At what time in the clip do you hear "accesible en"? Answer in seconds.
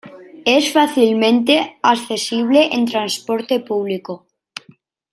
1.83-2.85